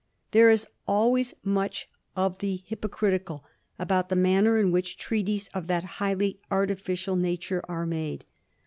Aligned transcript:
There 0.31 0.49
is 0.49 0.65
always 0.87 1.35
much 1.43 1.87
of 2.15 2.39
the 2.39 2.63
hypo 2.67 2.87
critical 2.87 3.45
about 3.77 4.09
the 4.09 4.15
manner 4.15 4.57
in 4.57 4.71
which 4.71 4.97
treaties 4.97 5.47
of 5.53 5.67
that 5.67 5.85
highly 6.01 6.39
artificial 6.49 7.15
nature 7.15 7.61
are 7.69 7.85
made. 7.85 8.25